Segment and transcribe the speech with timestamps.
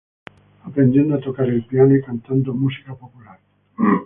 [0.63, 3.37] Aprendiendo a tocar el piano, y cantando música popular.